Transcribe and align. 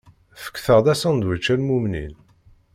Fket-aɣ-d 0.43 0.87
asandwič 0.93 1.45
a 1.53 1.55
lmumnin! 1.59 2.13